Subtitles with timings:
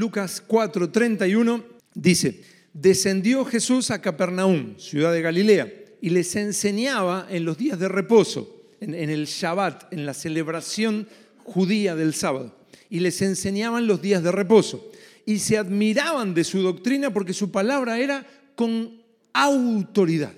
[0.00, 1.62] Lucas 4, 31
[1.92, 7.86] dice, descendió Jesús a Capernaum, ciudad de Galilea, y les enseñaba en los días de
[7.86, 11.06] reposo, en, en el Shabbat, en la celebración
[11.44, 12.56] judía del sábado,
[12.88, 14.90] y les enseñaban los días de reposo,
[15.26, 19.02] y se admiraban de su doctrina porque su palabra era con
[19.34, 20.32] autoridad.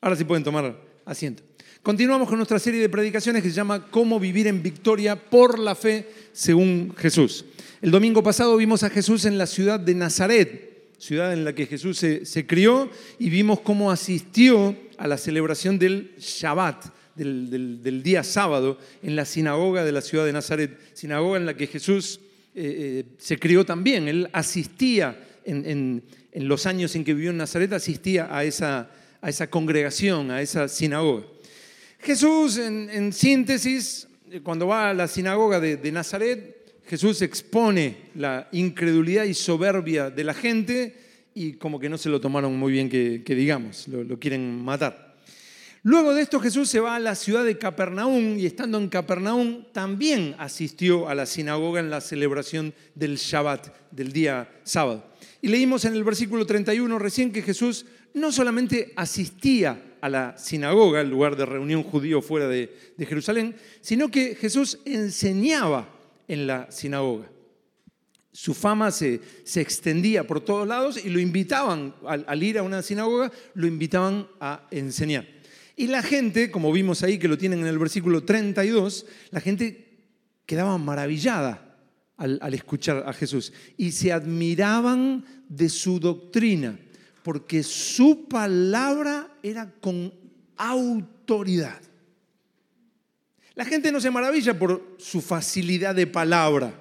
[0.00, 0.74] Ahora sí pueden tomar
[1.04, 1.42] asiento.
[1.88, 5.74] Continuamos con nuestra serie de predicaciones que se llama Cómo vivir en victoria por la
[5.74, 7.46] fe según Jesús.
[7.80, 11.64] El domingo pasado vimos a Jesús en la ciudad de Nazaret, ciudad en la que
[11.64, 18.78] Jesús se, crió, y vimos cómo asistió a la celebración del Shabbat, del, día sábado,
[19.02, 22.20] en la sinagoga de la ciudad de Nazaret, sinagoga en la que Jesús
[22.54, 24.08] eh, eh, se crió también.
[24.08, 26.02] Él asistía en,
[26.34, 28.90] los años en que vivió en Nazaret, asistía a esa,
[29.22, 31.24] a esa congregación, a esa sinagoga.
[31.98, 34.08] Jesús, en, síntesis,
[34.42, 40.32] cuando va a la sinagoga de Nazaret, Jesús expone la incredulidad y soberbia de la
[40.32, 40.96] gente
[41.34, 45.16] y como que no se lo tomaron muy bien que, digamos, lo, quieren matar.
[45.82, 49.64] Luego de esto Jesús se va a la ciudad de Capernaum y estando en Capernaum
[49.72, 55.04] también asistió a la sinagoga en la celebración del Shabbat, del día sábado.
[55.42, 61.00] Y leímos en el versículo 31 recién que Jesús no solamente asistía a la sinagoga,
[61.00, 65.88] el lugar de reunión judío fuera de Jerusalén, sino que Jesús enseñaba
[66.28, 67.30] en la sinagoga.
[68.38, 72.82] Su fama se, se extendía por todos lados y lo invitaban, al, ir a una
[72.82, 75.26] sinagoga, lo invitaban a enseñar.
[75.74, 80.06] Y la gente, como vimos ahí que lo tienen en el versículo 32, la gente
[80.46, 81.76] quedaba maravillada
[82.16, 86.78] al, al, escuchar a Jesús y se admiraban de su doctrina,
[87.28, 90.10] porque su palabra era con
[90.56, 91.78] autoridad.
[93.54, 96.72] La gente no se maravilla por su facilidad de palabra,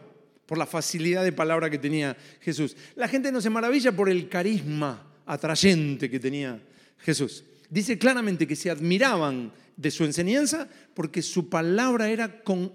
[0.45, 2.78] por la facilidad de palabra que tenía Jesús.
[2.95, 6.64] La gente no se maravilla por el carisma atrayente que tenía
[7.00, 7.44] Jesús.
[7.70, 12.72] Dice claramente que se admiraban de su enseñanza porque su palabra era con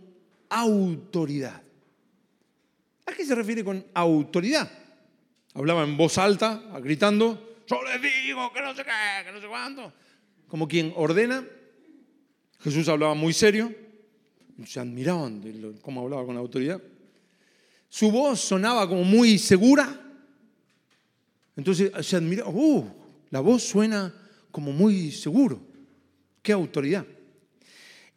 [0.51, 1.63] autoridad.
[3.07, 4.71] ¿A qué se refiere con autoridad?
[5.55, 9.47] Hablaba en voz alta, gritando, yo les digo que no sé qué, que no sé
[9.47, 9.93] cuánto.
[10.49, 11.47] Como quien ordena.
[12.61, 13.75] Jesús hablaba muy serio,
[14.65, 16.81] se admiraban de cómo hablaba con la autoridad.
[17.89, 20.01] Su voz sonaba como muy segura.
[21.57, 22.87] Entonces se admiraban, uh,
[23.31, 24.15] la voz suena
[24.51, 25.61] como muy seguro.
[26.41, 27.05] Qué autoridad.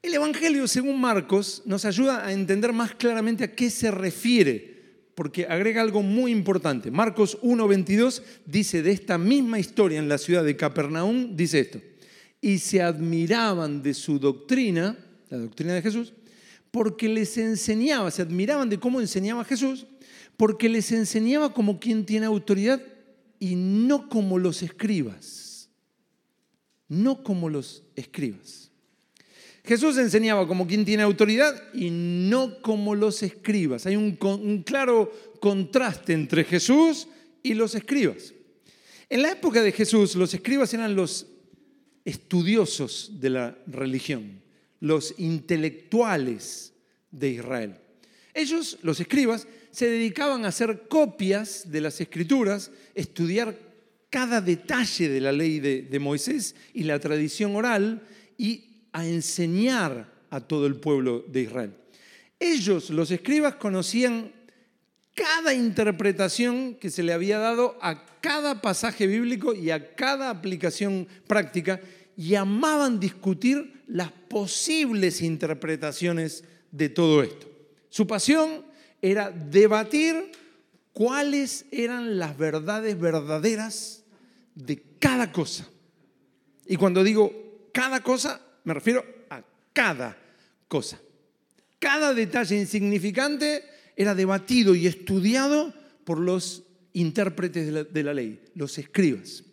[0.01, 4.74] El Evangelio, según Marcos, nos ayuda a entender más claramente a qué se refiere,
[5.15, 6.91] porque agrega algo muy importante.
[6.91, 11.81] Marcos 1.22 dice de esta misma historia en la ciudad de Capernaum, dice esto,
[12.41, 14.97] y se admiraban de su doctrina,
[15.29, 16.13] la doctrina de Jesús,
[16.69, 19.87] porque les enseñaba, se admiraban de cómo enseñaba Jesús,
[20.35, 22.81] porque les enseñaba como quien tiene autoridad
[23.39, 25.69] y no como los escribas.
[26.87, 28.71] No como los escribas.
[29.65, 33.85] Jesús enseñaba como quien tiene autoridad y no como los escribas.
[33.85, 34.15] Hay un,
[34.65, 37.07] claro contraste entre Jesús
[37.43, 38.33] y los escribas.
[39.09, 41.27] En la época de Jesús, los escribas eran los
[42.03, 44.45] estudiosos de la religión
[44.85, 46.73] los intelectuales
[47.11, 47.75] de Israel.
[48.33, 53.57] Ellos, los escribas, se dedicaban a hacer copias de las escrituras, estudiar
[54.09, 58.03] cada detalle de la ley de, Moisés y la tradición oral
[58.37, 61.75] y a enseñar a todo el pueblo de Israel.
[62.39, 64.31] Ellos, los escribas, conocían
[65.13, 71.09] cada interpretación que se le había dado a cada pasaje bíblico y a cada aplicación
[71.28, 71.81] práctica
[72.16, 77.47] y amaban discutir las posibles interpretaciones de todo esto.
[77.89, 78.63] Su pasión
[79.01, 80.31] era debatir
[80.94, 84.05] cuáles eran las verdades verdaderas
[84.55, 85.67] de cada cosa.
[86.66, 87.34] Y cuando digo
[87.73, 90.17] cada cosa, me refiero a cada
[90.67, 90.99] cosa.
[91.79, 93.63] Cada detalle insignificante
[93.95, 96.63] era debatido y estudiado por los
[96.93, 99.43] intérpretes de la, ley, los escribas.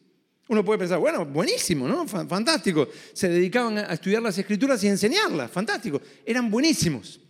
[0.48, 2.06] Uno puede pensar, bueno, buenísimo, ¿no?
[2.06, 2.88] Fantástico.
[3.12, 6.00] Se dedicaban a estudiar las escrituras y enseñarlas, fantástico.
[6.26, 7.20] Eran buenísimos.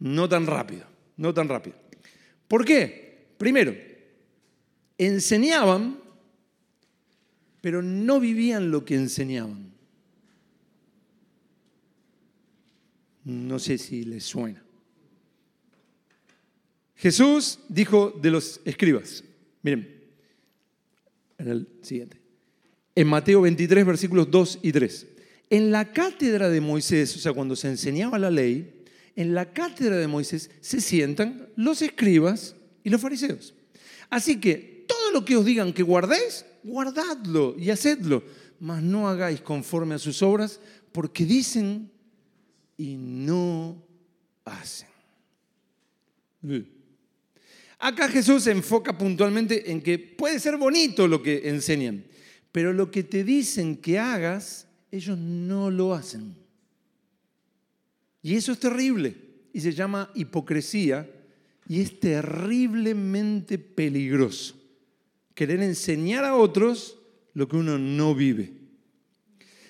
[0.00, 0.86] No tan rápido,
[1.16, 1.76] no tan rápido.
[2.46, 3.28] ¿Por qué?
[3.36, 3.74] Primero,
[4.96, 6.00] enseñaban,
[7.60, 9.77] pero no vivían lo que enseñaban.
[13.28, 14.64] No sé si les suena.
[16.96, 19.22] Jesús dijo de los escribas,
[19.62, 20.00] miren,
[21.36, 22.18] en el siguiente.
[22.94, 25.06] En Mateo 23, versículos 2 y 3.
[25.50, 28.82] En la cátedra de Moisés, o sea, cuando se enseñaba la ley,
[29.14, 33.52] en la cátedra de Moisés se sientan los escribas y los fariseos.
[34.08, 38.24] Así que todo lo que os digan que guardéis, guardadlo y hacedlo,
[38.58, 40.60] mas no hagáis conforme a sus obras,
[40.92, 41.90] porque dicen
[42.78, 43.84] y no
[44.44, 44.88] hacen.
[47.78, 52.04] Acá Jesús se enfoca puntualmente en que puede ser bonito lo que enseñan,
[52.50, 56.34] pero lo que te dicen que hagas, ellos no lo hacen.
[58.22, 59.16] Y eso es terrible
[59.52, 61.10] y se llama hipocresía
[61.68, 64.54] y es terriblemente peligroso.
[65.34, 66.98] Querer enseñar a otros
[67.34, 68.57] lo que uno no vive.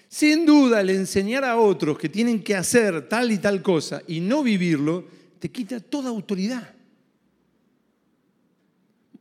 [0.09, 4.21] Sin duda, el enseñar a otros que tienen que hacer tal y tal cosa y
[4.21, 5.07] no vivirlo,
[5.39, 6.75] te quita toda autoridad.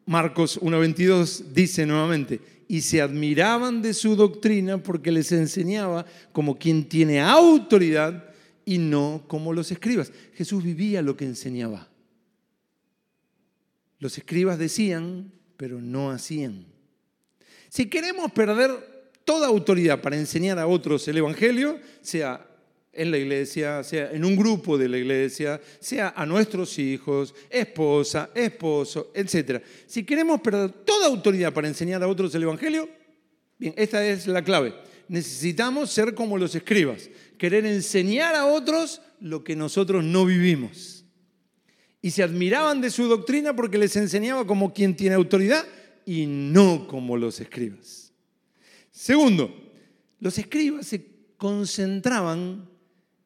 [0.05, 2.39] Marcos 1.22 dice nuevamente,
[2.69, 8.33] y se admiraban de su doctrina porque les enseñaba como quien tiene autoridad
[8.65, 10.11] y no como los escribas.
[10.33, 11.89] Jesús vivía lo que enseñaba.
[13.99, 16.65] Los escribas decían, pero no hacían.
[17.69, 18.96] Si queremos perder
[19.27, 22.47] toda autoridad para enseñar a otros el Evangelio, sea
[22.94, 28.29] en la iglesia, sea en un grupo de la iglesia, sea a nuestros hijos, esposa,
[28.33, 29.62] esposo, etc.
[29.85, 32.88] Si queremos perder toda autoridad para enseñar a otros el Evangelio,
[33.59, 34.74] bien, esta es la clave.
[35.09, 41.03] Necesitamos ser como los escribas, querer enseñar a otros lo que nosotros no vivimos.
[42.01, 45.65] Y se admiraban de su doctrina porque les enseñaba como quien tiene autoridad
[46.06, 48.06] y no como los escribas.
[48.97, 49.53] Segundo,
[50.21, 51.05] los escribas se
[51.38, 52.67] concentraban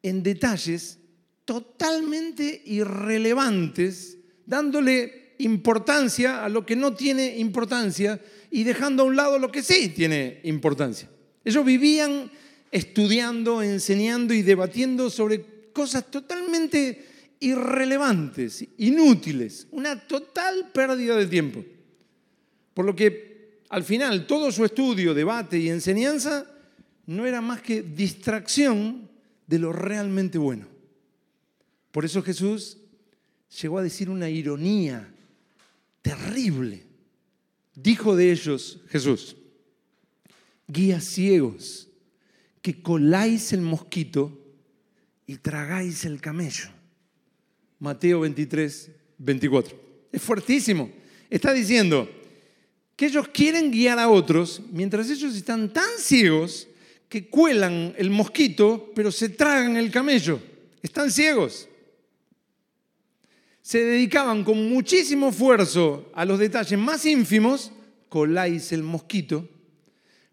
[0.02, 0.98] en detalles
[1.46, 8.20] totalmente irrelevantes, dándole importancia a lo que no tiene importancia
[8.50, 11.08] y dejando a un lado lo que sí tiene importancia.
[11.42, 12.30] Ellos vivían
[12.70, 17.02] estudiando, enseñando y debatiendo sobre cosas totalmente
[17.40, 21.64] irrelevantes, inútiles, una total pérdida de tiempo.
[22.74, 23.31] Por lo que
[23.72, 26.46] al final todo su estudio, debate y enseñanza
[27.06, 29.08] no era más que distracción
[29.46, 30.66] de lo realmente bueno.
[31.90, 32.76] Por eso Jesús
[33.62, 35.10] llegó a decir una ironía
[36.02, 36.84] terrible.
[37.74, 39.36] Dijo de ellos Jesús,
[40.68, 41.88] guías ciegos,
[42.60, 44.38] que coláis el mosquito
[45.26, 46.68] y tragáis el camello.
[47.78, 49.80] Mateo 23, 24.
[50.12, 50.92] Es fuertísimo.
[51.30, 52.06] Está diciendo
[53.02, 56.68] que ellos quieren guiar a otros mientras ellos están tan ciegos
[57.08, 60.40] que cuelan el mosquito, pero se tragan el camello.
[60.80, 61.68] Están ciegos.
[63.60, 67.72] Se dedicaban con muchísimo esfuerzo a los detalles más ínfimos,
[68.08, 69.48] coláis el mosquito,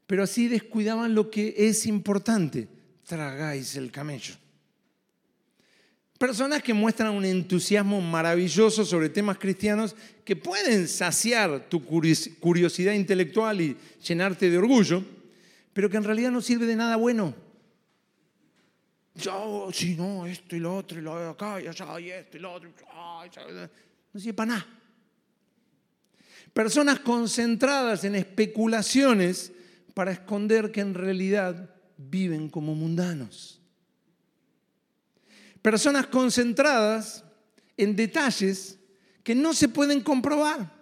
[0.06, 2.68] pero así descuidaban lo que es importante,
[3.04, 4.36] tragáis el camello.
[6.20, 9.96] Personas que muestran un entusiasmo maravilloso sobre temas cristianos
[10.26, 15.02] que pueden saciar tu curiosidad intelectual y llenarte de orgullo,
[15.72, 17.34] pero que en realidad no sirve de nada bueno.
[19.16, 22.36] Yo, si no, esto y lo otro, y lo de acá, y allá, y esto
[22.36, 22.70] y lo otro.
[24.14, 24.68] no sirve para nada.
[26.52, 29.54] Personas concentradas en especulaciones
[29.94, 33.59] para esconder que en realidad viven como mundanos.
[35.62, 37.24] Personas concentradas
[37.78, 38.80] en detalles
[39.24, 40.80] que no se pueden comprobar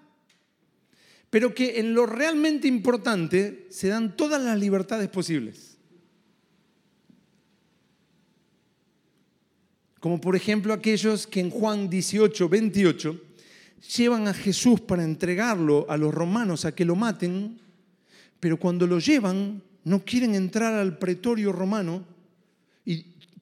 [1.29, 5.77] pero que en lo realmente importante se dan todas las libertades posibles.
[9.99, 13.21] Como por ejemplo aquellos que en Juan 18, 28
[13.97, 17.59] llevan a Jesús para entregarlo a los romanos a que lo maten,
[18.39, 22.05] pero cuando lo llevan no quieren entrar al pretorio romano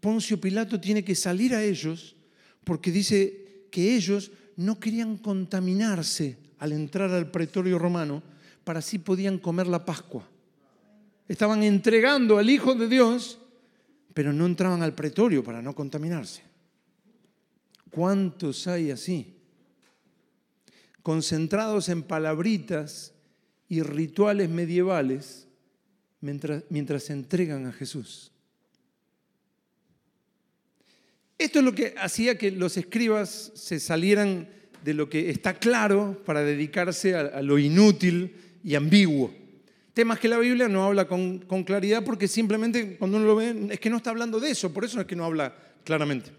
[0.06, 2.16] Poncio Pilato tiene que salir a ellos
[2.64, 8.22] porque dice que ellos no querían contaminarse al entrar al pretorio romano
[8.64, 10.30] para así podían comer la Pascua.
[11.28, 13.40] Estaban entregando al Hijo de Dios,
[14.14, 16.44] pero no entraban al pretorio para no contaminarse.
[17.90, 19.34] ¿Cuántos hay así?
[21.02, 23.12] Concentrados en palabritas
[23.68, 25.48] y rituales medievales
[26.22, 28.35] mientras, mientras se entregan a Jesús.
[31.38, 34.48] Esto es lo que hacía que los escribas se salieran
[34.84, 39.34] de lo que está claro para dedicarse a, lo inútil y ambiguo.
[39.94, 43.68] Temas que la Biblia no habla con, con claridad porque simplemente cuando uno lo ve
[43.72, 46.32] es que no está hablando de eso, por eso es que no habla claramente.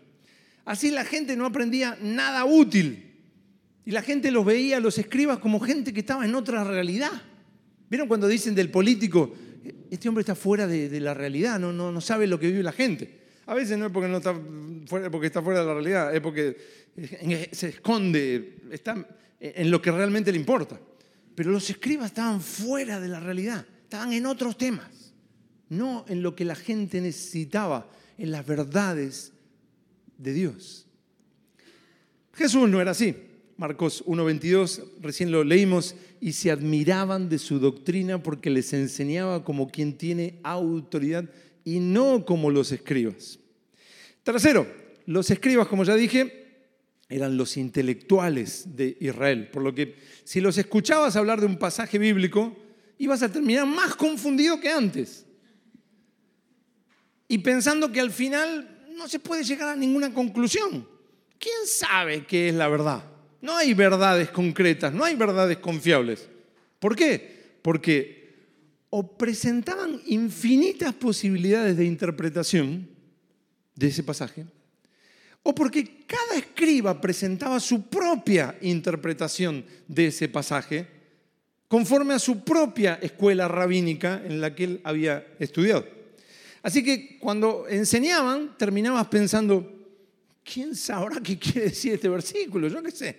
[0.64, 3.06] Así la gente no aprendía nada útil
[3.84, 7.12] y la gente los veía, los escribas, como gente que estaba en otra realidad.
[7.90, 9.34] ¿Vieron cuando dicen del político,
[9.90, 12.72] este hombre está fuera de, la realidad, no, no, no sabe lo que vive la
[12.72, 13.25] gente?
[13.46, 14.34] A veces no es porque, está
[14.86, 16.56] fuera, está fuera de la realidad, es porque
[17.52, 19.06] se esconde, está
[19.40, 20.78] en lo que realmente le importa.
[21.34, 25.14] Pero los escribas estaban fuera de la realidad, estaban en otros temas,
[25.68, 27.88] no en lo que la gente necesitaba,
[28.18, 29.32] en las verdades
[30.18, 30.86] de Dios.
[32.32, 33.14] Jesús no era así.
[33.58, 39.70] Marcos 1.22, recién lo leímos, y se admiraban de su doctrina porque les enseñaba como
[39.70, 41.30] quien tiene autoridad
[41.66, 43.40] y no como los escribas.
[44.22, 44.72] Tercero,
[45.04, 46.46] los escribas, como ya dije,
[47.08, 51.98] eran los intelectuales de Israel, por lo que si los escuchabas hablar de un pasaje
[51.98, 52.56] bíblico,
[52.98, 55.26] ibas a terminar más confundido que antes.
[57.26, 60.88] Y pensando que al final no se puede llegar a ninguna conclusión.
[61.36, 63.02] ¿Quién sabe qué es la verdad?
[63.40, 66.28] No hay verdades concretas, no hay verdades confiables.
[66.78, 67.58] ¿Por qué?
[67.60, 68.15] Porque
[68.96, 72.88] o presentaban infinitas posibilidades de interpretación
[73.74, 74.46] de ese pasaje,
[75.42, 80.88] o porque cada escriba presentaba su propia interpretación de ese pasaje
[81.68, 85.84] conforme a su propia escuela rabínica en la que él había estudiado.
[86.62, 89.92] Así que cuando enseñaban, terminabas pensando,
[90.42, 92.68] ¿quién sabrá qué quiere decir este versículo?
[92.68, 93.16] Yo qué sé.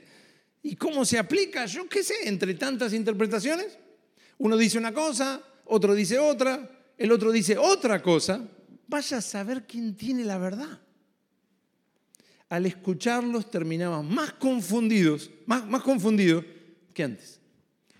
[0.64, 1.68] ¿Y cómo se aplica?
[1.68, 3.78] Yo qué sé, entre tantas interpretaciones.
[4.40, 8.48] Uno dice una cosa, otro dice otra, el otro dice otra cosa.
[8.88, 10.80] Vaya a saber quién tiene la verdad.
[12.50, 16.46] Al escucharlos terminaban más confundidos, más, más confundidos
[16.94, 17.40] que antes.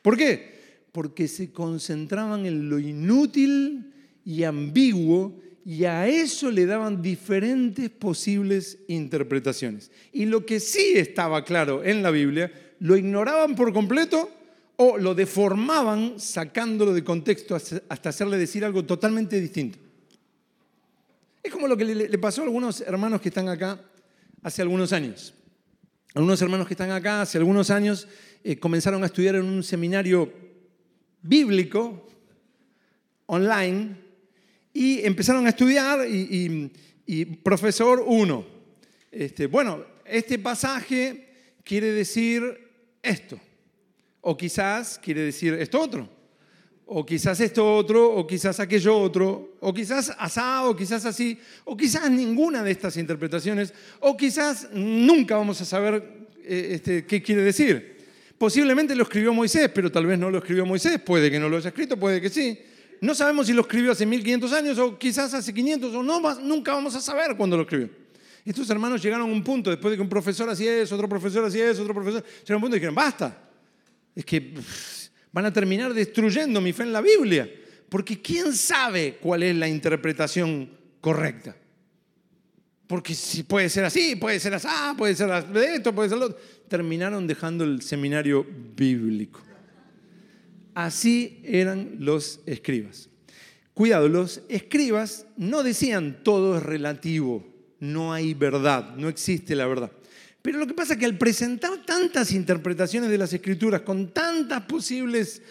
[0.02, 0.86] ¿Por qué?
[0.94, 3.94] Porque se concentraban en lo inútil
[4.24, 9.92] y ambiguo y a eso le daban diferentes posibles interpretaciones.
[10.14, 14.30] Y lo que sí estaba claro en la Biblia, lo ignoraban por completo
[14.78, 19.78] o lo deformaban sacándolo de contexto hasta hacerle decir algo totalmente distinto.
[21.44, 23.80] Es como lo que le pasó a algunos hermanos que están acá
[24.44, 25.34] hace algunos años.
[26.14, 28.08] Algunos hermanos que están acá hace algunos años
[28.44, 30.32] eh, comenzaron a estudiar en un seminario
[31.22, 32.08] bíblico
[33.28, 33.98] online
[34.74, 38.46] y empezaron a estudiar y, profesor uno,
[39.12, 42.44] este, bueno, este pasaje quiere decir
[43.02, 43.40] esto,
[44.22, 46.10] o quizás quiere decir esto otro,
[46.86, 51.76] o quizás esto otro, o quizás aquello otro, o quizás asado, o quizás así, o
[51.76, 57.42] quizás ninguna de estas interpretaciones, o quizás nunca vamos a saber eh, este, qué quiere
[57.42, 57.98] decir.
[58.38, 61.58] Posiblemente lo escribió Moisés, pero tal vez no lo escribió Moisés, puede que no lo
[61.58, 62.58] haya escrito, puede que sí.
[63.02, 66.74] No sabemos si lo escribió hace 1500 años o quizás hace 500 o no, nunca
[66.74, 67.90] vamos a saber cuándo lo escribió.
[68.46, 71.44] Estos hermanos llegaron a un punto, después de que un profesor hacía eso, otro profesor
[71.44, 73.47] hacía eso, otro profesor, llegaron a un punto y dijeron, basta.
[74.18, 74.52] Es que
[75.32, 77.48] van a terminar destruyendo mi fe en la Biblia,
[77.88, 81.56] porque ¿quién sabe cuál es la interpretación correcta?
[82.88, 86.40] Porque si puede ser así, puede ser así, puede ser esto, puede ser lo otro.
[86.68, 88.44] Terminaron dejando el seminario
[88.76, 89.44] bíblico.
[90.74, 93.08] Así eran los escribas.
[93.76, 97.46] Cuidado, los escribas no decían todo es relativo,
[97.80, 99.92] no hay verdad, no existe la verdad.
[100.48, 104.62] Pero lo que pasa es que al presentar tantas interpretaciones de las escrituras con tantas
[104.62, 105.42] posibles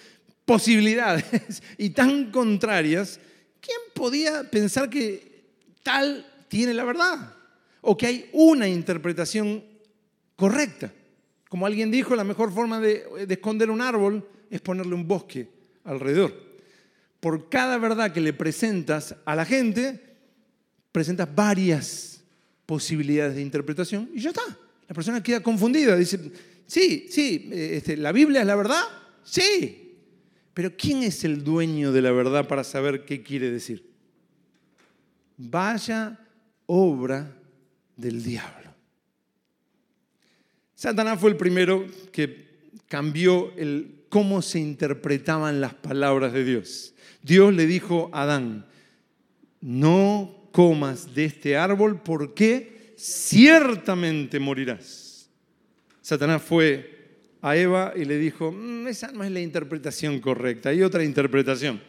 [0.46, 3.20] posibilidades y tan contrarias,
[3.60, 5.50] ¿quién podía pensar que
[5.82, 7.34] tal tiene la verdad?
[7.82, 9.62] O que hay una interpretación
[10.34, 10.90] correcta.
[11.50, 15.46] Como alguien dijo, la mejor forma de, de esconder un árbol es ponerle un bosque
[15.84, 16.32] alrededor.
[17.20, 20.00] Por cada verdad que le presentas a la gente,
[20.90, 22.24] presentas varias
[22.64, 24.56] posibilidades de interpretación y ya está.
[24.88, 26.18] La persona queda confundida, dice,
[26.66, 28.82] sí, sí, eh, este, ¿la Biblia es la verdad?
[29.24, 29.82] Sí.
[30.54, 33.90] Pero ¿quién es el dueño de la verdad para saber qué quiere decir?
[35.36, 36.18] Vaya
[36.66, 37.36] obra
[37.96, 38.74] del diablo.
[40.74, 46.94] Satanás fue el primero que cambió el cómo se interpretaban las palabras de Dios.
[47.22, 48.66] Dios le dijo a Adán,
[49.60, 55.30] no comas de este árbol porque ciertamente morirás.
[56.00, 56.96] Satanás fue
[57.42, 61.80] a Eva y le dijo, mm, esa no es la interpretación correcta, hay otra interpretación.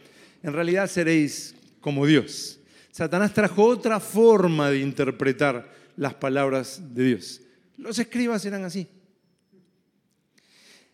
[0.42, 2.60] En realidad seréis como Dios.
[2.90, 7.40] Satanás trajo otra forma de interpretar las palabras de Dios.
[7.76, 8.88] Los escribas eran así.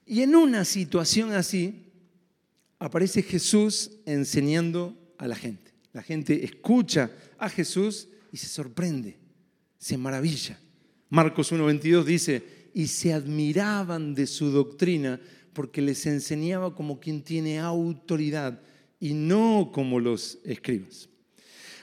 [0.07, 1.93] Y en una situación así
[2.79, 5.73] aparece Jesús enseñando a la gente.
[5.93, 9.17] La gente escucha a Jesús y se sorprende,
[9.85, 10.59] se maravilla.
[11.11, 15.21] Marcos 1.22 dice, y se admiraban de su doctrina
[15.53, 18.63] porque les enseñaba como quien tiene autoridad
[18.99, 21.11] y no como los escribas.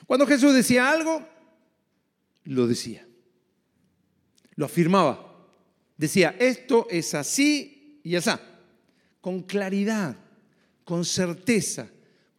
[0.08, 1.24] Cuando Jesús decía algo,
[2.46, 3.06] lo decía,
[4.56, 5.38] lo afirmaba.
[5.96, 8.42] Decía, esto es así y asá,
[9.22, 10.18] con claridad,
[10.86, 11.88] con certeza,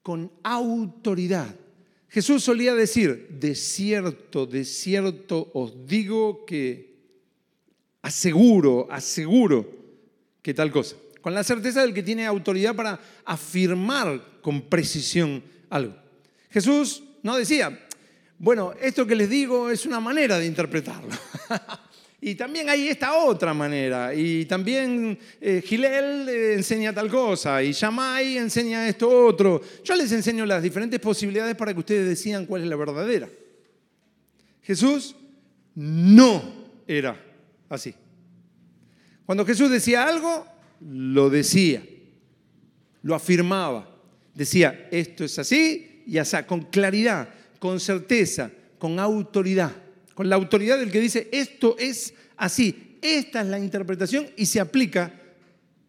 [0.03, 1.55] con autoridad.
[2.13, 6.93] Jesús solía decir, de cierto, de cierto os digo que
[8.03, 9.67] aseguro, aseguro
[10.43, 10.97] que tal cosa.
[11.23, 15.97] Con la certeza del que tiene autoridad para afirmar con precisión algo.
[16.51, 17.87] Jesús no decía,
[18.37, 21.09] bueno, esto que les digo es una manera de interpretarlo.
[22.25, 24.15] y también hay esta otra manera.
[24.15, 27.63] Y también eh, Gilel eh, enseña tal cosa.
[27.63, 29.61] Y Shammai enseña esto otro.
[29.83, 33.29] Yo les enseño las diferentes posibilidades para que ustedes decidan cuál es la verdadera.
[34.63, 35.17] Jesús
[35.75, 36.43] no
[36.87, 37.21] era
[37.69, 37.93] así.
[39.27, 40.47] Cuando Jesús decía algo,
[40.81, 41.83] lo decía.
[43.03, 43.95] Lo afirmaba.
[44.33, 47.29] Decía, esto es así y así, con claridad
[47.63, 49.71] con certeza, con autoridad,
[50.15, 54.61] con la autoridad del que dice, esto es así, esta es la interpretación y se
[54.61, 55.13] aplica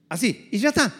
[0.09, 0.93] así, y ya está.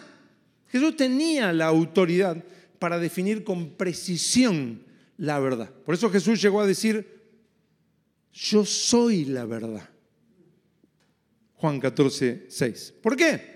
[0.68, 2.42] Jesús tenía la autoridad
[2.78, 4.82] para definir con precisión
[5.16, 5.70] la verdad.
[5.70, 7.06] Por eso Jesús llegó a decir,
[8.32, 9.88] yo soy la verdad.
[11.54, 12.94] Juan 14, 6.
[13.00, 13.54] ¿Por qué?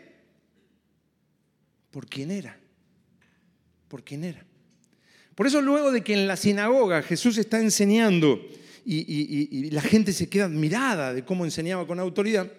[1.90, 2.58] Por quién era.
[3.88, 4.44] Por quién era.
[5.34, 8.40] Por eso luego de que en la sinagoga Jesús está enseñando
[8.90, 12.50] y, la gente se queda admirada de cómo enseñaba con autoridad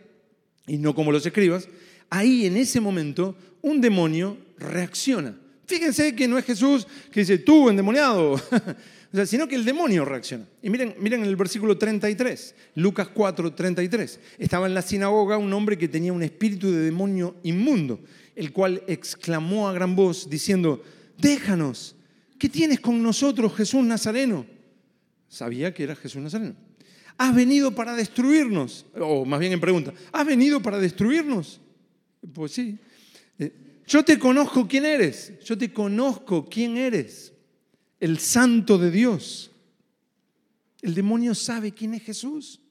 [0.68, 1.68] y no como los escribas,
[2.10, 5.36] ahí en ese momento un demonio reacciona.
[5.66, 8.40] Fíjense que no es Jesús que dice, tú endemoniado,
[9.26, 10.46] sino que el demonio reacciona.
[10.62, 14.20] Y miren, miren el versículo 33, Lucas 4, 33.
[14.38, 18.00] Estaba en la sinagoga un hombre que tenía un espíritu de demonio inmundo,
[18.36, 20.84] el cual exclamó a gran voz diciendo,
[21.18, 21.96] déjanos,
[22.38, 24.59] ¿qué tienes con nosotros, Jesús Nazareno?
[25.30, 26.56] Sabía que era Jesús Nazareno.
[27.18, 28.86] ¿Has venido para destruirnos?
[28.96, 31.62] O más bien en pregunta, ¿has venido para destruirnos?
[32.34, 32.78] Pues sí.
[33.38, 33.54] Eh,
[33.86, 35.34] yo te conozco quién eres.
[35.44, 37.34] Yo te conozco quién eres.
[38.00, 39.52] El santo de Dios.
[40.82, 42.62] El demonio sabe quién es Jesús.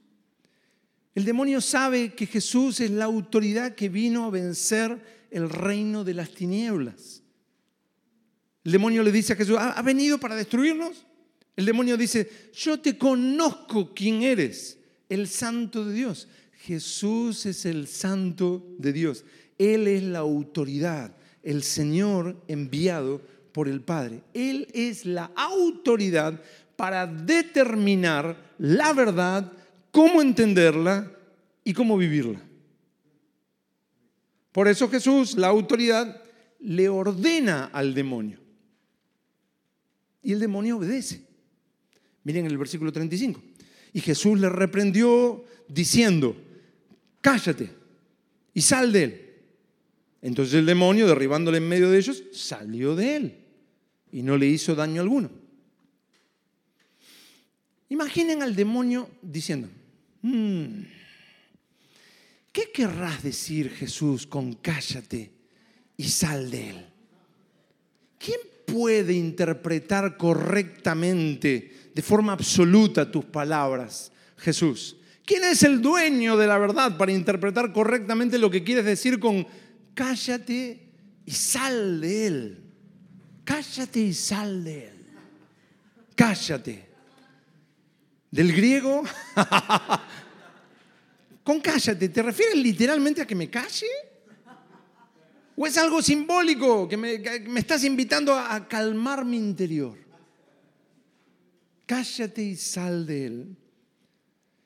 [1.14, 6.14] El demonio sabe que Jesús es la autoridad que vino a vencer el reino de
[6.14, 7.22] las tinieblas.
[8.64, 11.07] El demonio le dice a Jesús, ¿ha venido para destruirnos?
[11.58, 16.28] El demonio dice, yo te conozco quién eres, el santo de Dios.
[16.52, 19.24] Jesús es el santo de Dios.
[19.58, 24.22] Él es la autoridad, el Señor enviado por el Padre.
[24.34, 26.40] Él es la autoridad
[26.76, 29.50] para determinar la verdad,
[29.90, 31.10] cómo entenderla
[31.64, 32.40] y cómo vivirla.
[34.52, 36.22] Por eso Jesús, la autoridad,
[36.60, 38.38] le ordena al demonio.
[40.22, 41.26] Y el demonio obedece.
[42.28, 43.40] Miren el versículo 35.
[43.94, 46.36] Y Jesús le reprendió diciendo,
[47.22, 47.70] cállate
[48.52, 49.34] y sal de él.
[50.20, 53.38] Entonces el demonio, derribándole en medio de ellos, salió de él
[54.12, 55.30] y no le hizo daño alguno.
[57.88, 59.70] Imaginen al demonio diciendo,
[60.20, 60.82] hmm,
[62.52, 65.30] ¿qué querrás decir Jesús con cállate
[65.96, 66.86] y sal de él?
[68.18, 68.38] ¿Quién
[68.70, 74.96] puede interpretar correctamente, de forma absoluta, tus palabras, Jesús?
[75.24, 79.44] ¿Quién es el dueño de la verdad para interpretar correctamente lo que quieres decir con
[79.94, 80.92] cállate
[81.26, 82.62] y sal de él?
[83.42, 85.06] Cállate y sal de él.
[86.14, 86.88] Cállate.
[88.30, 89.02] Del griego,
[91.42, 93.88] con cállate, ¿te refieres literalmente a que me calle?
[95.56, 97.14] ¿O es algo simbólico que me,
[97.58, 100.07] estás invitando a, calmar mi interior?
[101.88, 103.56] Cállate y sal de él.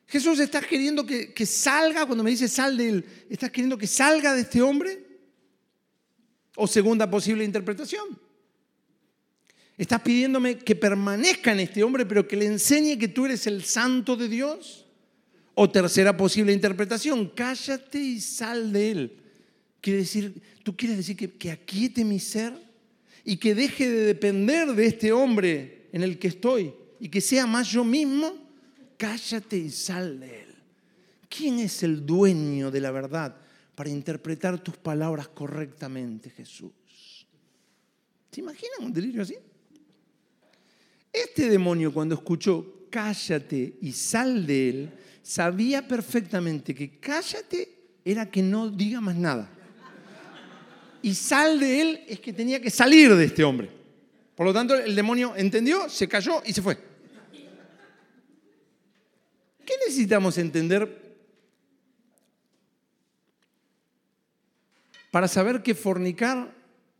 [0.08, 3.86] Jesús está queriendo que, que, salga, cuando me dice sal de él, ¿estás queriendo que
[3.86, 4.98] salga de este hombre?
[6.56, 8.18] O segunda posible interpretación.
[9.78, 13.62] Estás pidiéndome que permanezca en este hombre, pero que le enseñe que tú eres el
[13.62, 14.88] santo de Dios.
[15.54, 19.16] O tercera posible interpretación, cállate y sal de él.
[19.80, 22.52] Quiere decir, ¿Tú quieres decir que, que aquiete mi ser
[23.24, 27.46] y que deje de depender de este hombre en el que estoy y que sea
[27.46, 28.32] más yo mismo?
[28.96, 30.54] Cállate y sal de él.
[31.28, 33.36] ¿Quién es el dueño de la verdad
[33.74, 36.70] para interpretar tus palabras correctamente, Jesús?
[38.30, 39.34] ¿Se imaginan un delirio así?
[41.12, 44.90] Este demonio cuando escuchó cállate y sal de él,
[45.22, 49.50] sabía perfectamente que cállate era que no diga más nada
[51.02, 53.68] y sal de él es que tenía que salir de este hombre.
[54.36, 56.78] Por lo tanto, el demonio entendió, se cayó y se fue.
[59.64, 61.02] ¿Qué necesitamos entender
[65.10, 66.54] para saber que fornicar,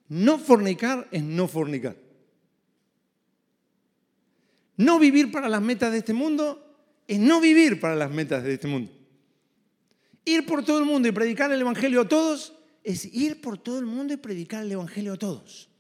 [0.09, 1.97] no fornicar es no fornicar.
[4.77, 6.77] No vivir para las metas de este mundo
[7.09, 8.93] es no vivir para las metas de este mundo.
[10.27, 12.53] Ir por todo el mundo y predicar el Evangelio a todos
[12.85, 15.71] es ir por todo el mundo y predicar el Evangelio a todos.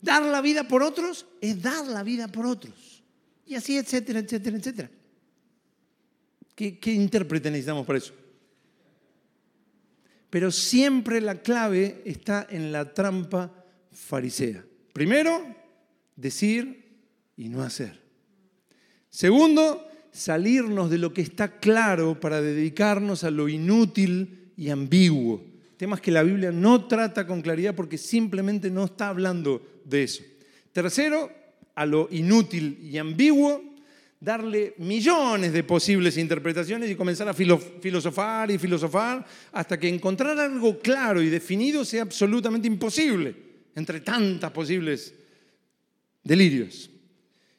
[0.00, 3.02] Dar la vida por otros es dar la vida por otros.
[3.46, 4.90] Y así, etcétera, etcétera, etcétera.
[6.54, 8.14] ¿Qué, qué intérprete necesitamos para eso?
[10.30, 13.52] Pero siempre la clave está en la trampa
[13.92, 14.64] farisea.
[14.92, 15.44] Primero,
[16.16, 16.84] decir
[17.36, 18.00] y no hacer.
[19.10, 25.44] Segundo, salirnos de lo que está claro para dedicarnos a lo inútil y ambiguo.
[25.76, 30.22] Temas que la Biblia no trata con claridad porque simplemente no está hablando de eso.
[30.72, 31.30] Tercero,
[31.74, 33.73] a lo inútil y ambiguo,
[34.24, 40.78] darle millones de posibles interpretaciones y comenzar a filosofar y filosofar hasta que encontrar algo
[40.78, 43.36] claro y definido sea absolutamente imposible
[43.74, 45.12] entre tantas posibles
[46.22, 46.90] delirios.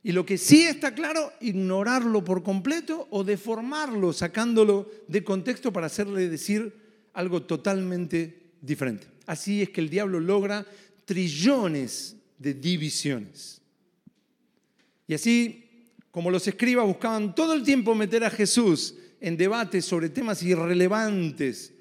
[0.02, 5.88] Y lo que sí está claro, ignorarlo por completo o deformarlo, sacándolo de contexto para
[5.88, 6.74] hacerle decir
[7.14, 9.08] algo totalmente diferente.
[9.28, 10.66] Así es que el diablo logra
[11.06, 13.62] trillones de divisiones.
[15.08, 15.65] Y así,
[16.16, 21.74] como los escribas buscaban todo el tiempo meter a Jesús en debates sobre temas irrelevantes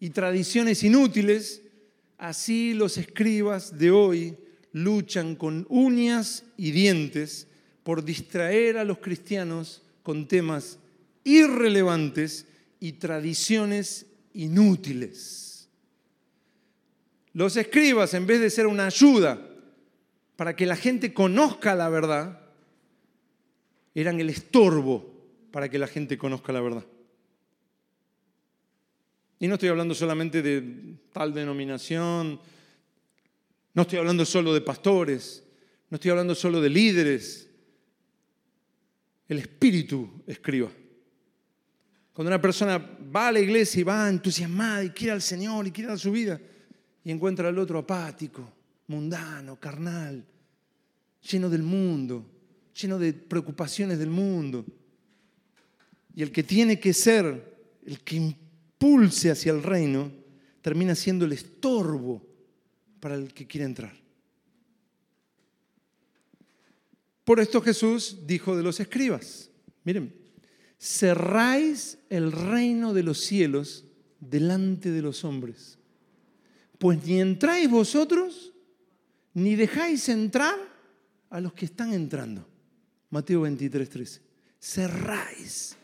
[0.00, 1.62] y tradiciones inútiles,
[2.18, 4.36] así los escribas de hoy
[4.72, 7.46] luchan con uñas y dientes
[7.84, 10.80] por distraer a los cristianos con temas
[11.22, 12.46] irrelevantes
[12.80, 15.68] y tradiciones inútiles.
[17.32, 19.48] Los escribas, en vez de ser una ayuda
[20.34, 22.45] para que la gente conozca la verdad,
[24.00, 25.14] eran el estorbo
[25.50, 26.84] para que la gente conozca la verdad.
[29.38, 32.38] Y no estoy hablando solamente de tal denominación,
[33.72, 35.42] no estoy hablando solo de pastores,
[35.88, 37.48] no estoy hablando solo de líderes,
[39.28, 40.70] el espíritu escriba.
[42.12, 45.70] Cuando una persona va a la iglesia y va entusiasmada y quiere al Señor y
[45.70, 46.38] quiere a su vida
[47.02, 48.52] y encuentra al otro apático,
[48.88, 50.22] mundano, carnal,
[51.22, 52.35] lleno del mundo,
[52.76, 54.64] lleno de preocupaciones del mundo.
[56.14, 60.12] Y el que tiene que ser el que impulse hacia el reino
[60.60, 62.26] termina siendo el estorbo
[63.00, 63.94] para el que quiere entrar.
[67.24, 69.50] Por esto Jesús dijo de los escribas,
[69.84, 70.14] miren,
[70.78, 73.84] cerráis el reino de los cielos
[74.20, 75.78] delante de los hombres,
[76.78, 78.52] pues ni entráis vosotros,
[79.34, 80.56] ni dejáis entrar
[81.30, 82.46] a los que están entrando.
[83.10, 84.20] Mateo 23, 13.
[84.60, 85.76] Cerráis.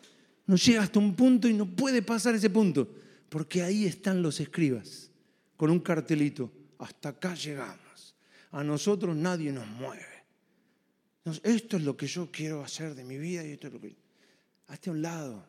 [0.47, 2.89] No llega hasta un punto y no puede pasar ese punto,
[3.29, 5.11] porque ahí están los escribas,
[5.57, 6.51] con un cartelito.
[6.79, 8.15] Hasta acá llegamos.
[8.51, 10.13] A nosotros nadie nos mueve
[11.25, 13.95] esto es lo que yo quiero hacer de mi vida y esto es lo que...
[14.69, 15.45] Hazte a un lado,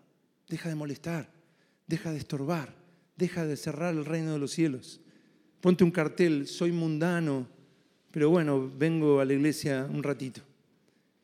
[0.49, 1.29] deja de molestar,
[1.87, 2.75] deja de estorbar,
[3.15, 4.99] deja de cerrar el reino de los cielos.
[5.61, 7.47] Ponte un cartel, soy mundano,
[8.11, 10.41] pero bueno, vengo a la iglesia un ratito.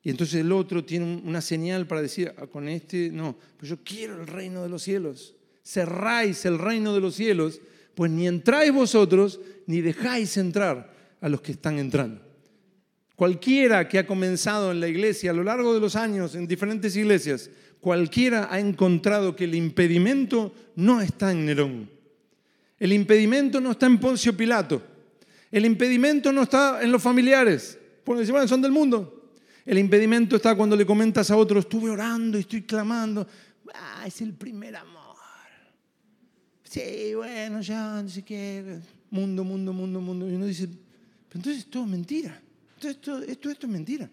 [0.04, 3.78] Y entonces el otro tiene una señal para decir, ah, con este, no, pues yo
[3.84, 5.36] quiero el reino de los cielos.
[5.64, 7.60] Cerráis el reino de los cielos,
[7.96, 12.22] pues ni entráis vosotros, ni dejáis entrar a los que están entrando.
[13.16, 16.96] Cualquiera que ha comenzado en la iglesia a lo largo de los años, en diferentes
[16.96, 17.50] iglesias,
[17.82, 21.90] cualquiera ha encontrado que el impedimento no está en Nerón.
[22.80, 24.82] El impedimento no está en Poncio Pilato.
[25.52, 27.78] El impedimento no está en los familiares.
[28.06, 29.19] Porque bueno, son del mundo.
[29.70, 33.28] El impedimento está cuando le comentas a otros, estuve orando y estoy clamando.
[33.76, 35.16] Ah, es el primer amor.
[36.64, 38.80] Sí, bueno, ya, no sé qué.
[39.12, 40.28] Mundo, mundo, mundo, mundo.
[40.28, 42.42] Y uno dice, pero entonces es todo mentira.
[42.82, 44.10] Esto, esto, es mentira.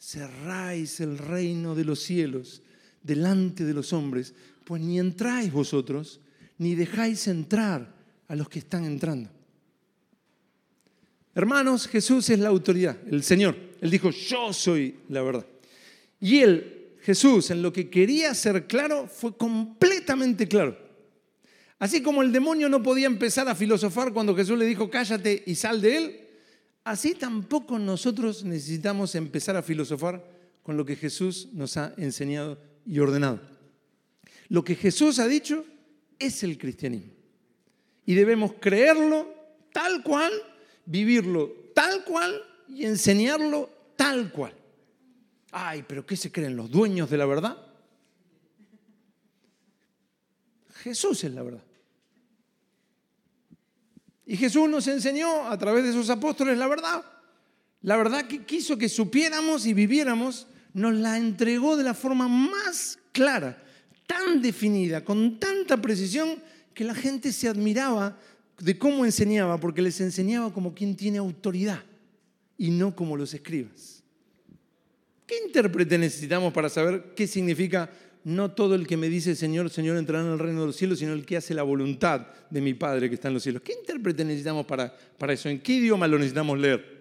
[0.00, 2.62] Cerráis el reino de los cielos
[3.02, 4.32] delante de los hombres,
[4.64, 6.20] pues ni entráis vosotros,
[6.56, 7.94] ni dejáis entrar
[8.28, 9.28] a los que están entrando.
[11.34, 13.65] Hermanos, Jesús es la autoridad, el Señor.
[13.80, 15.46] Él dijo, yo soy la verdad.
[16.20, 20.76] Y él, Jesús, en lo que quería ser claro, fue completamente claro.
[21.78, 25.54] Así como el demonio no podía empezar a filosofar cuando Jesús le dijo, cállate y
[25.54, 26.20] sal de él,
[26.86, 30.24] Así tampoco nosotros necesitamos empezar a filosofar
[30.62, 33.40] con lo que Jesús nos ha enseñado y ordenado.
[34.48, 35.64] Lo que Jesús ha dicho
[36.20, 37.12] es el cristianismo.
[38.04, 39.34] Y debemos creerlo
[39.72, 40.32] tal cual,
[40.84, 44.54] vivirlo tal cual y enseñarlo tal cual.
[45.52, 47.56] Ay, pero ¿qué se creen los dueños de la verdad?
[50.82, 51.62] Jesús es la verdad.
[54.26, 57.04] Y Jesús nos enseñó a través de sus apóstoles la verdad.
[57.82, 62.98] La verdad que quiso que supiéramos y viviéramos, nos la entregó de la forma más
[63.12, 63.62] clara,
[64.06, 66.42] tan definida, con tanta precisión,
[66.74, 68.18] que la gente se admiraba
[68.58, 71.82] de cómo enseñaba, porque les enseñaba como quien tiene autoridad
[72.58, 74.02] y no como los escribas.
[75.26, 77.90] ¿Qué intérprete necesitamos para saber qué significa
[78.24, 80.98] no todo el que me dice Señor, Señor entrará en el reino de los cielos,
[80.98, 83.62] sino el que hace la voluntad de mi Padre que está en los cielos?
[83.62, 85.48] ¿Qué intérprete necesitamos para, para eso?
[85.48, 86.96] ¿En qué idioma lo necesitamos leer?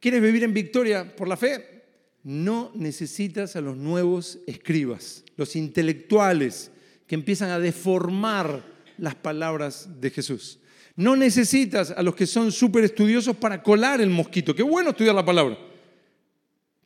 [0.00, 1.82] ¿Quieres vivir en victoria por la fe?
[2.24, 6.70] No necesitas a los nuevos escribas, los intelectuales
[7.06, 8.64] que empiezan a deformar
[8.98, 10.58] las palabras de Jesús.
[10.96, 14.54] No necesitas a los que son súper estudiosos para colar el mosquito.
[14.54, 15.58] Qué bueno estudiar la palabra.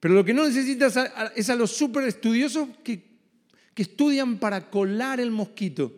[0.01, 0.99] Pero lo que no necesitas
[1.35, 3.03] es a los súper estudiosos que,
[3.75, 5.93] que estudian para colar el mosquito.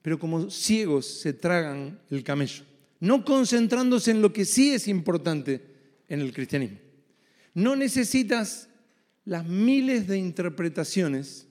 [0.00, 2.64] Pero como ciegos se tragan el camello.
[3.00, 5.60] No concentrándose en lo que sí es importante
[6.08, 6.78] en el cristianismo.
[7.52, 8.68] No necesitas
[9.24, 11.46] las miles de interpretaciones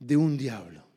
[0.00, 0.87] de un diablo.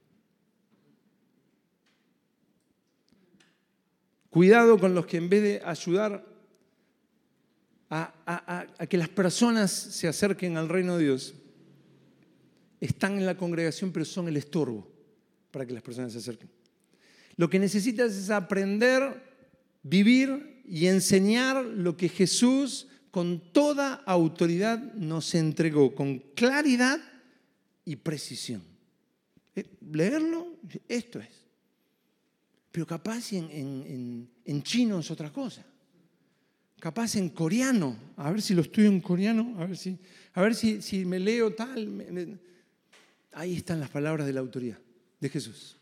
[4.32, 6.26] Cuidado con los que en vez de ayudar
[7.90, 11.34] a, que las personas se acerquen al reino de Dios,
[12.80, 14.88] están en la congregación pero son el estorbo
[15.52, 16.50] para que las personas se acerquen.
[17.36, 19.22] Lo que necesitas es aprender,
[19.84, 27.02] vivir y enseñar lo que Jesús con toda autoridad nos entregó, con claridad
[27.84, 28.64] y precisión.
[29.58, 30.56] Eh, leerlo,
[30.88, 31.41] esto es.
[32.72, 35.66] Pero capaz en, en, chino es otra cosa.
[36.80, 39.98] Capaz en coreano, a ver si lo estudio en coreano, a ver si,
[40.34, 42.40] a ver si, si me leo tal.
[43.34, 44.80] Ahí están las palabras de la autoridad
[45.20, 45.78] de Jesús.